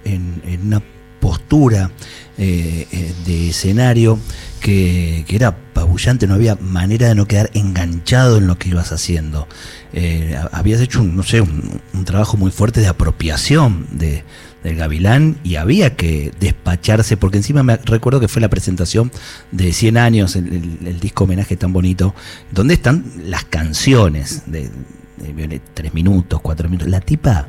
[0.65, 0.83] una
[1.21, 1.91] postura
[2.37, 4.19] eh, eh, de escenario
[4.61, 8.93] que, que era apabullante, no había manera de no quedar enganchado en lo que ibas
[8.93, 9.49] haciendo.
[9.93, 14.23] Eh, ha- habías hecho, un, no sé, un, un trabajo muy fuerte de apropiación de,
[14.65, 19.13] del Gavilán y había que despacharse, porque encima me recuerdo que fue la presentación
[19.53, 22.15] de 100 años, el, el- el disco homenaje tan bonito,
[22.51, 24.71] donde están las canciones de,
[25.17, 26.89] de Violeta, tres minutos, cuatro minutos.
[26.91, 27.47] La tipa,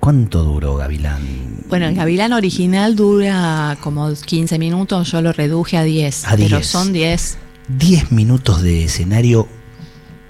[0.00, 1.22] ¿cuánto duró Gavilán?
[1.68, 6.56] Bueno, el Gavilán original dura como 15 minutos, yo lo reduje a 10, A pero
[6.58, 6.66] 10.
[6.66, 7.38] son 10.
[7.68, 9.46] 10 minutos de escenario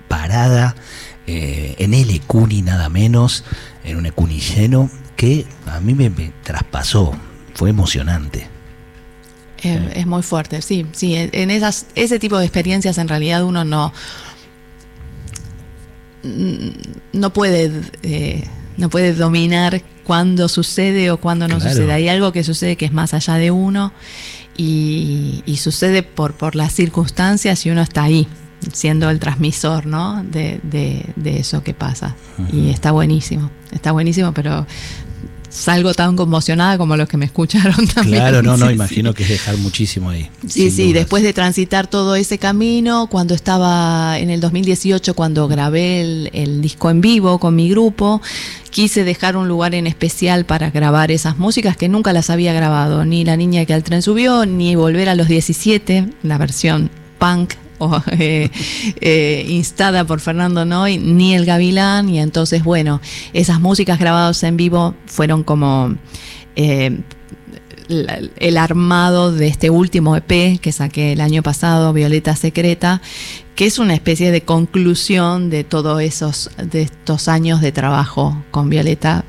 [0.08, 0.76] parada
[1.26, 3.44] eh, en el Ecuni nada menos,
[3.84, 7.14] en un Ecuni lleno, que a mí me, me traspasó,
[7.54, 8.48] fue emocionante.
[9.62, 11.14] Es muy fuerte, sí, sí.
[11.14, 13.92] en- esas, ese tipo de experiencias en realidad uno no,
[16.24, 16.68] mm,
[17.12, 17.70] no puede,
[18.02, 18.44] eh,
[18.76, 21.70] no puede dominar cuándo sucede o cuándo no Claro.
[21.70, 21.92] sucede.
[21.92, 23.92] Hay algo que sucede que es más allá de uno
[24.56, 28.26] y, y sucede por, por las circunstancias y uno está ahí
[28.72, 30.22] siendo el transmisor ¿no?
[30.24, 32.14] de, de- de eso que pasa.
[32.52, 34.66] Y está buenísimo, está buenísimo, pero
[35.48, 38.18] salgo tan conmocionada como los que me escucharon también.
[38.20, 38.74] Claro, no, no, Sí, sí.
[38.74, 40.30] imagino que es dejar muchísimo ahí.
[40.48, 40.94] Sí, sí, dudas.
[40.94, 46.62] después de transitar todo ese camino, cuando estaba en el 2018, cuando grabé el, el
[46.62, 48.22] disco en vivo con mi grupo,
[48.70, 53.04] quise dejar un lugar en especial para grabar esas músicas que nunca las había grabado,
[53.04, 57.52] ni La Niña que al tren subió, ni Volver a los 17, la versión punk
[58.12, 58.50] eh,
[59.00, 63.00] eh, instada por Fernando Noy, ni El Gavilán, y entonces, bueno,
[63.32, 65.94] esas músicas grabadas en vivo fueron como...
[66.56, 67.00] eh,
[67.88, 73.02] el armado de este último EP que saqué el año pasado, Violeta Secreta,
[73.54, 78.70] que es una especie de conclusión de todos esos de estos años de trabajo con
[78.70, 79.26] Violeta.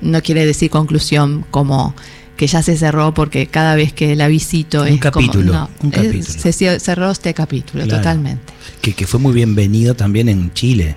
[0.00, 1.94] No quiere decir conclusión como
[2.36, 5.70] que ya se cerró porque cada vez que la visito Un es como- capítulo, no,
[5.82, 6.52] un es- capítulo.
[6.52, 7.98] se cerró este capítulo Claro.
[7.98, 8.52] totalmente.
[8.82, 10.96] Que, que fue muy bienvenido también en Chile.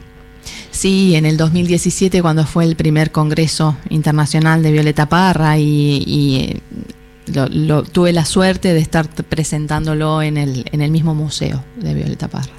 [0.72, 6.36] Sí, en el 2017 cuando fue el primer Congreso Internacional de Violeta Parra y, y,
[6.38, 6.62] eh,
[7.34, 11.94] lo, lo- tuve la suerte de estar presentándolo en el, en el mismo museo de
[11.94, 12.52] Violeta Parra.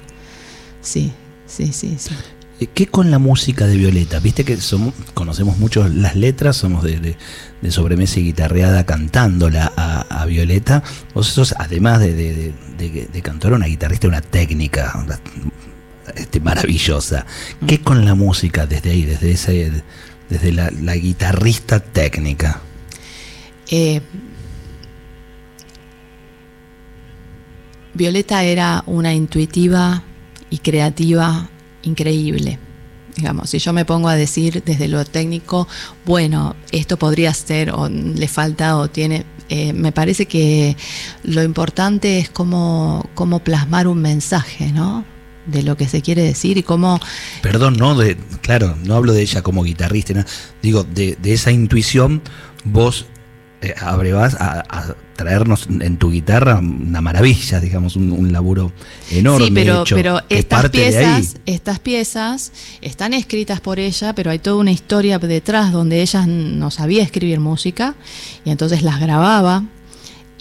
[0.81, 1.11] Sí,
[1.47, 2.11] sí, sí, sí.
[2.59, 4.19] Eh, ¿Qué con la música de Violeta?
[4.19, 7.17] Viste que somos, conocemos mucho las letras, somos de, de-
[7.61, 10.81] de sobremesa y guitarreada cantándola a, a Violeta.
[11.13, 12.53] Vos sos, además de, de, de,
[12.89, 15.19] de- de cantora, una guitarrista, una técnica una-
[16.15, 17.25] este, maravillosa.
[17.67, 19.83] ¿Qué con la música desde ahí, desde ese,
[20.29, 22.61] desde la, la guitarrista técnica?
[23.69, 24.01] Eh,
[27.93, 30.03] Violeta era una intuitiva
[30.49, 31.49] y creativa
[31.83, 32.59] increíble.
[33.15, 35.67] Digamos, si yo me pongo a decir desde lo técnico,
[36.05, 40.77] bueno, esto podría ser o le falta o tiene, eh, me parece que
[41.23, 45.03] lo importante es cómo, cómo plasmar un mensaje, ¿no?
[45.47, 46.99] De lo que se quiere decir y cómo
[47.41, 50.23] Perdón, no, de, claro, no hablo de ella como guitarrista, no,
[50.61, 52.21] digo, de, de esa intuición,
[52.63, 53.07] vos
[53.61, 58.71] eh, abrevas a, a traernos en tu guitarra una maravilla, digamos, un, un laburo
[59.11, 59.47] enorme.
[59.47, 62.51] Sí, pero, hecho, pero estas piezas, estas piezas
[62.81, 67.41] están escritas por ella, pero hay toda una historia detrás donde ella no sabía escribir
[67.41, 67.95] música
[68.45, 69.63] y entonces las grababa.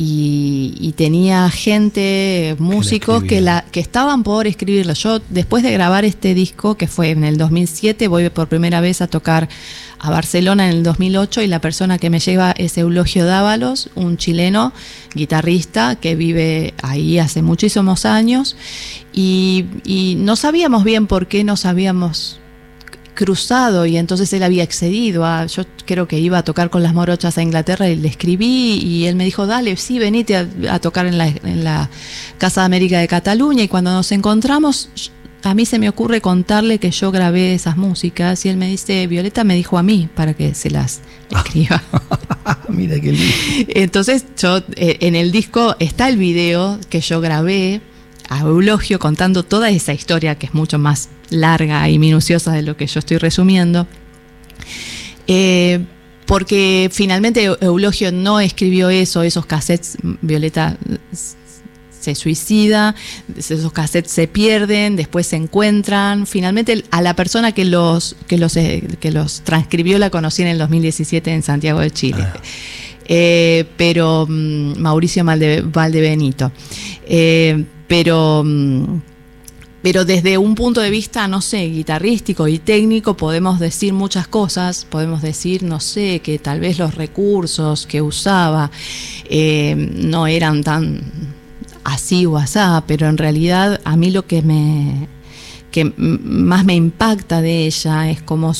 [0.01, 4.93] Y, y tenía gente, músicos que, la, que estaban por escribirlo.
[4.95, 9.03] Yo, después de grabar este disco, que fue en el 2007, voy por primera vez
[9.03, 9.49] a tocar
[9.99, 14.17] a Barcelona en el 2008 y la persona que me lleva es Eulogio Dávalos, un
[14.17, 14.73] chileno
[15.15, 18.57] guitarrista que vive ahí hace muchísimos años
[19.13, 22.39] y, y no sabíamos bien por qué nos habíamos
[23.19, 26.95] cruzado y entonces él había accedido a, yo creo que iba a tocar con las
[26.95, 30.79] morochas a Inglaterra y le escribí y él me dijo, dale, sí, venite a, a
[30.79, 31.91] tocar en la, en la
[32.39, 34.89] Casa de América de Cataluña y cuando nos encontramos
[35.43, 39.09] a mí se me ocurre contarle que yo grabé esas músicas y él me dice,
[39.09, 41.01] Violeta me dijo a mí para que se las
[41.31, 41.83] escriba.
[42.69, 43.35] Mira qué lindo.
[43.69, 47.81] Entonces yo eh, en el disco está el video que yo grabé
[48.29, 52.77] a Eulogio contando toda esa historia que es mucho más larga y minuciosa de lo
[52.77, 53.87] que yo estoy resumiendo.
[55.27, 55.85] Eh,
[56.27, 60.77] porque finalmente Eulogio no escribió eso, esos cassettes, Violeta
[62.01, 62.95] se suicida,
[63.37, 66.27] esos cassettes se pierden, después se encuentran.
[66.27, 70.49] Finalmente a la persona que los, que los, eh, que los transcribió la conocí en
[70.49, 72.23] el 2017 en Santiago de Chile.
[72.23, 72.41] Ah.
[73.07, 76.53] Eh, pero mm, Mauricio Valdebenito.
[77.07, 79.01] Eh, pero, mm,
[79.83, 84.85] pero desde un punto de vista, no sé, guitarrístico y técnico, podemos decir muchas cosas.
[84.85, 88.71] Podemos decir, no sé, que tal vez los recursos que usaba
[89.31, 91.03] eh, no eran tan
[91.85, 95.09] así o asá, pero en realidad a mí lo que me
[95.71, 98.53] que más me impacta de ella es como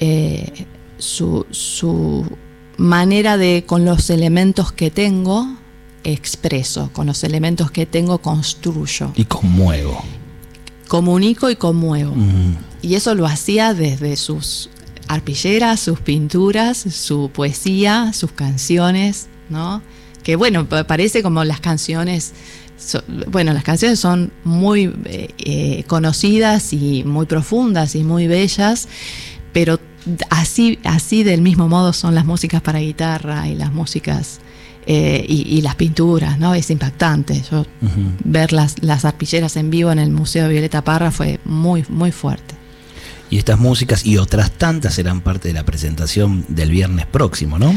[0.00, 0.66] eh,
[0.98, 2.26] su, su
[2.78, 5.46] manera de con los elementos que tengo
[6.04, 10.02] expreso, con los elementos que tengo construyo, Y conmuevo.
[10.88, 12.14] comunico y conmuevo.
[12.14, 12.56] Mm.
[12.82, 14.68] Y eso lo hacía desde sus
[15.08, 19.82] arpilleras, sus pinturas, su poesía, sus canciones, ¿no?
[20.22, 22.32] Que bueno, pa- parece como las canciones,
[22.78, 28.88] so- bueno, las canciones son muy eh, eh, conocidas y muy profundas y muy bellas,
[29.52, 29.78] pero
[30.30, 34.40] así, así del mismo modo son las músicas para guitarra y las músicas
[34.86, 36.54] eh, y, y las pinturas, ¿no?
[36.54, 37.40] Es impactante.
[37.50, 37.64] Yo
[38.24, 42.10] ver las, las arpilleras en vivo en el Museo de Violeta Parra fue muy, muy
[42.12, 42.54] fuerte.
[43.30, 47.74] Y estas músicas y otras tantas serán parte de la presentación del viernes próximo, ¿no?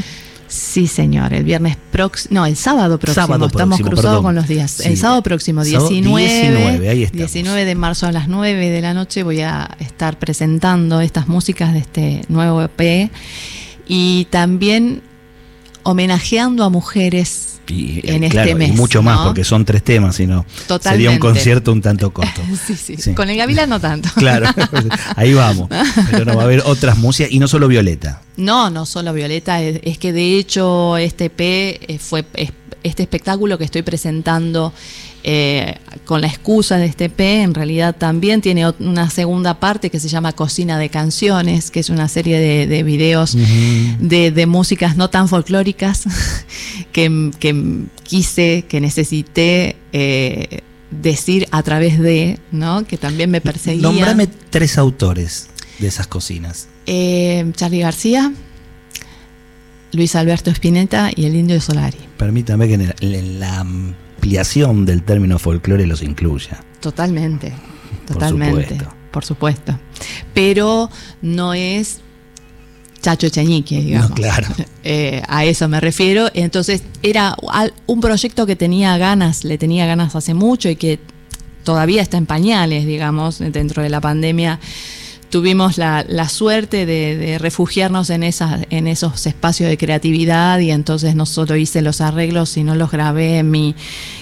[0.47, 4.23] Sí, señor, el viernes próximo, no, el sábado próximo, Sábado estamos próximo, cruzados perdón.
[4.23, 4.79] con los días.
[4.81, 7.31] El sábado próximo, Sábado 19, 19, ahí estamos.
[7.33, 11.73] 19 de marzo a las 9 de la noche voy a estar presentando estas músicas
[11.73, 13.09] de este nuevo EP
[13.87, 15.01] y también
[15.85, 19.25] homenajeando a mujeres Y, En eh, este claro, y mes, mucho más, ¿no?
[19.25, 20.45] porque son tres temas, sino
[20.81, 22.41] sería un concierto un tanto corto.
[22.65, 23.13] Sí, sí, Sí.
[23.13, 24.09] Con el Gavilán no tanto.
[24.15, 24.47] Claro,
[25.15, 25.69] ahí vamos.
[26.11, 28.21] Pero no va a haber otras músicas y no solo Violeta.
[28.37, 32.51] No, no solo Violeta, es, es que de hecho este P eh, fue es-
[32.83, 34.71] este espectáculo que estoy presentando
[35.23, 39.99] eh, con la excusa de este P, en realidad también tiene una segunda parte que
[39.99, 43.35] se llama Cocina de Canciones, que es una serie de, de videos
[43.99, 46.03] de, de músicas no tan folclóricas
[46.91, 50.59] que, que quise, que necesité eh,
[50.91, 52.85] decir a través de, ¿no?
[52.85, 53.81] Que también me perseguía.
[53.81, 55.47] Nombrame tres autores
[55.79, 56.67] de esas cocinas.
[56.85, 58.31] Eh, Charlie García,
[59.91, 61.97] Luis Alberto Spinetta y el Indio Solari.
[62.17, 66.63] Permítame que en, el- en la ampliación del término folclore los incluya.
[66.81, 67.53] Totalmente,
[68.07, 68.93] Por totalmente, supuesto.
[69.11, 69.79] por supuesto.
[70.33, 70.89] Pero
[71.21, 71.99] no es
[73.01, 74.09] Chacho Cheñique, digamos.
[74.09, 74.47] No, claro.
[74.87, 76.29] Eh, a eso me refiero.
[76.35, 77.35] Entonces era
[77.87, 80.99] un proyecto que tenía ganas, le tenía ganas hace mucho y que
[81.63, 84.59] todavía está en pañales, digamos, dentro de la pandemia.
[85.29, 91.15] Tuvimos la, la suerte de, refugiarnos en, esas, en esos espacios de creatividad y entonces
[91.15, 93.75] no solo hice los arreglos, sino los grabé en mi,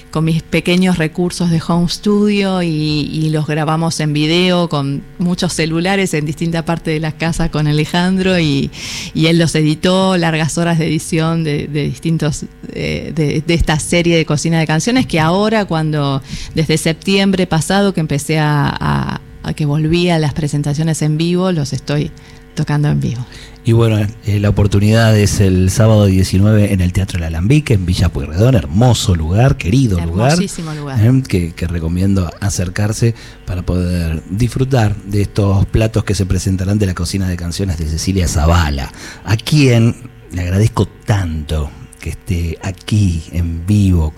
[0.10, 6.14] con mis pequeños recursos de home studio y, los grabamos en video con muchos celulares
[6.14, 8.70] en distintas partes de la casa con Alejandro y,
[9.16, 13.80] y él los editó, largas horas de edición de, de distintos, eh, de, de esta
[13.80, 16.22] serie de cocina de canciones que ahora cuando,
[16.54, 21.74] desde septiembre pasado que empecé a- a que volví a las presentaciones en vivo, los
[21.74, 22.12] estoy
[22.56, 23.26] tocando en vivo.
[23.66, 27.86] Y bueno, eh, la oportunidad es el sábado 19 en el Teatro El Alambique, en
[27.86, 30.34] Villa Pueyrredón, hermoso lugar, querido lugar.
[30.34, 31.00] Hermosísimo lugar.
[31.04, 33.16] eh, que, que recomiendo acercarse
[33.46, 37.88] para poder disfrutar de estos platos que se presentarán de la cocina de canciones de
[37.88, 38.92] Cecilia Zavala,
[39.24, 39.96] a quien
[40.32, 41.72] le agradezco tanto
[42.02, 44.14] que esté aquí en vivo,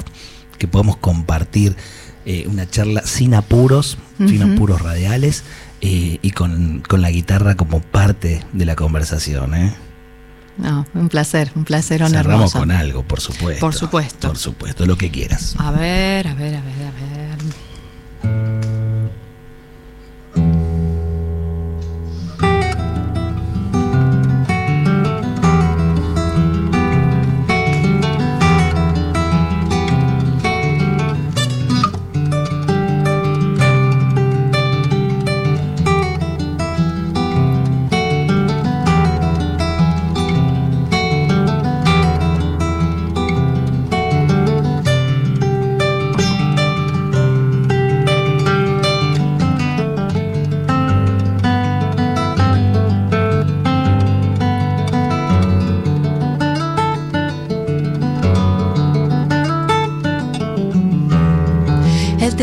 [0.57, 1.75] que podamos compartir
[2.25, 5.43] eh, una charla sin apuros, sin apuros radiales
[5.81, 9.53] eh, y con, con la guitarra como parte de la conversación.
[9.55, 9.73] ¿eh?
[10.57, 12.59] No, un placer, un placer, un Cerramos hermoso.
[12.59, 13.59] con algo, por supuesto.
[13.59, 14.27] Por supuesto.
[14.29, 15.55] Por supuesto, lo que quieras.
[15.57, 16.91] A ver, a ver, a ver, a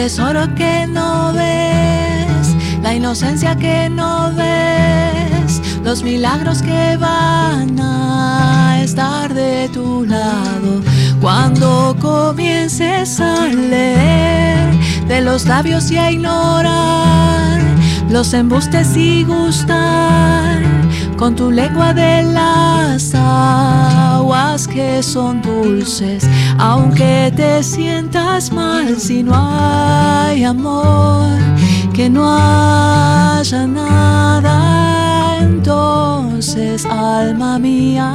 [0.02, 9.32] tesoro que no ves, la inocencia que no ves, los milagros que van a estar
[9.32, 10.82] de tu lado.
[11.20, 14.74] Cuando comiences a leer
[15.06, 17.60] de los labios y a ignorar
[18.10, 20.60] los embustes y gustar
[21.16, 26.28] con tu lengua de las aguas que son dulces,
[26.58, 28.01] aunque te sientas
[28.50, 31.28] mal si no hay amor,
[31.92, 38.10] que no haya nada, entonces alma mía,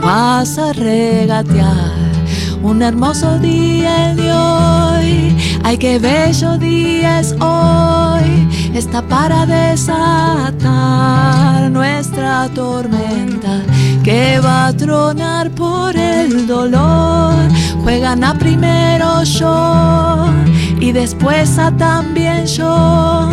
[0.00, 2.04] vas a regatear
[2.62, 5.36] un hermoso día de hoy.
[5.64, 8.48] Ay, qué bello día es hoy.
[8.72, 10.54] Está para desatar
[11.70, 13.62] nuestra tormenta
[14.04, 17.13] que va a tronar por el dolor.
[17.84, 20.26] Juegan a primero yo
[20.80, 23.28] y después a también yo.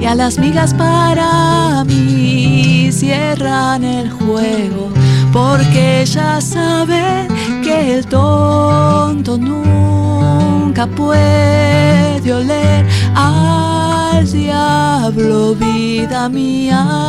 [0.00, 4.90] Y a las migas para mí cierran el juego
[5.32, 7.28] porque ya saben
[7.62, 17.08] que el tonto nunca puede oler al diablo, vida mía,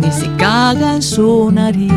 [0.00, 1.92] ni si caga en su nariz.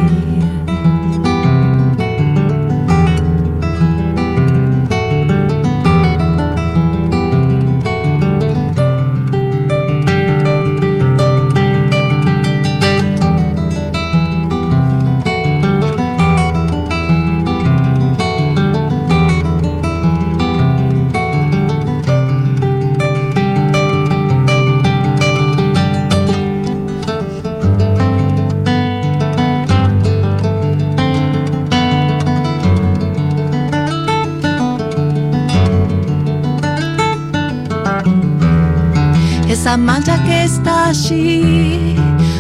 [39.78, 41.96] Esa mancha que está allí,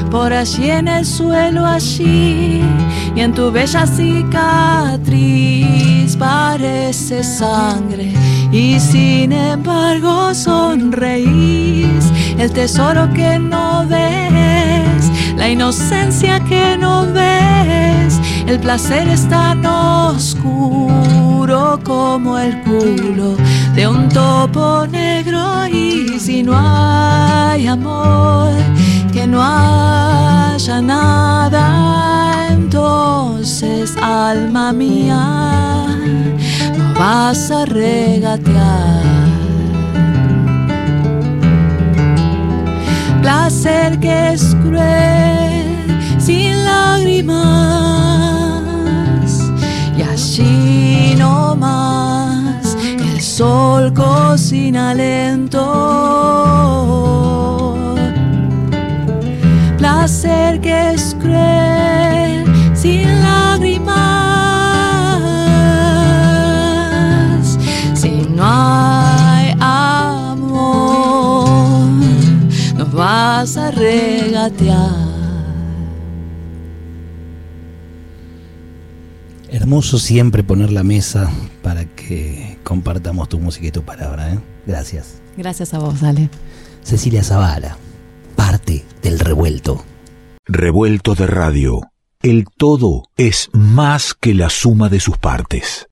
[0.09, 2.63] por allí en el suelo allí,
[3.15, 5.05] y en tu bella cicatriz
[6.17, 8.11] parece sangre,
[8.51, 18.59] y sin embargo sonreís, el tesoro que no ves, la inocencia que no ves, el
[18.59, 23.38] placer es tan oscuro como el culo
[23.74, 28.52] de un topo negro y si no hay amor,
[29.14, 35.88] que no haya nada, entonces alma mía,
[36.78, 39.04] no vas a regatear.
[43.22, 47.86] Placer que es cruel, sin lágrimas,
[51.56, 55.64] el sol cocina lento.
[59.78, 62.45] Placer que es cruel,
[62.76, 63.88] sin lágrimas,
[67.93, 71.48] si no hay amor,
[72.76, 75.07] no vas a regatear.
[79.68, 81.30] Hermoso siempre poner la mesa
[81.61, 84.32] para que compartamos tu música y tu palabra.
[84.32, 84.39] ¿eh?
[84.65, 85.22] Gracias.
[85.36, 86.30] Gracias a vos, Ale.
[86.84, 87.76] Cecilia Zavala,
[88.38, 89.84] parte del revuelto.
[90.45, 91.82] Revuelto de radio.
[92.22, 95.86] El todo es más que la suma de sus partes.